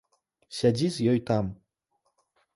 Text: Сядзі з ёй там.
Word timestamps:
Сядзі 0.59 0.87
з 0.95 1.11
ёй 1.13 1.19
там. 1.29 1.53